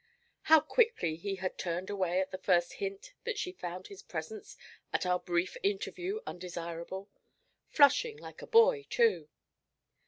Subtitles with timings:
[0.49, 4.57] How quickly he had turned away at the first hint that she found his presence
[4.91, 7.07] at our brief interview undesirable,
[7.67, 9.29] flushing like a boy, too!